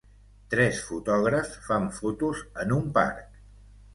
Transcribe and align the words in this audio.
Tres 0.53 0.79
fotògrafs 0.85 1.51
fan 1.67 1.85
fotos 1.99 2.41
en 2.65 2.75
un 2.79 2.91
parc 2.99 3.23